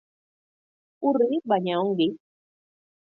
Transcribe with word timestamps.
Urri, 1.11 1.37
baina 1.53 1.77
ongi. 1.83 2.09